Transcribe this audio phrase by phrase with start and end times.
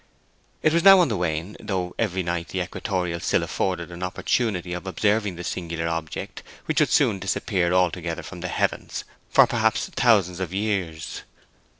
[0.63, 4.73] It was now on the wane, though every night the equatorial still afforded an opportunity
[4.73, 9.89] of observing the singular object which would soon disappear altogether from the heavens for perhaps
[9.89, 11.21] thousands of years.